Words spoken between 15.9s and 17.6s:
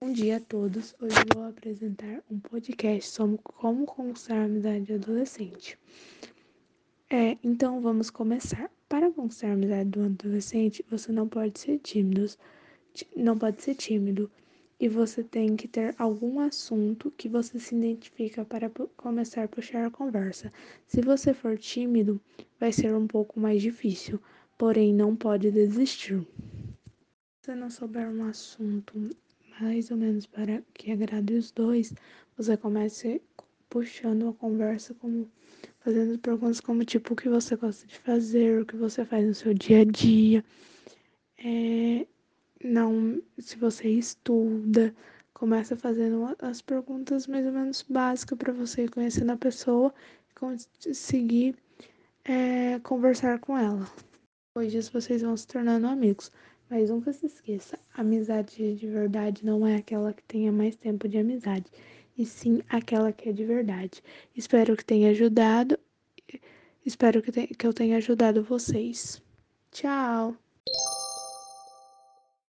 algum assunto que você